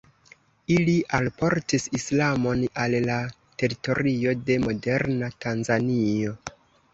Ili 0.75 0.93
alportis 1.17 1.85
islamon 1.99 2.63
al 2.85 2.95
la 3.09 3.19
teritorio 3.65 4.35
de 4.49 4.57
moderna 4.65 5.31
Tanzanio. 5.47 6.35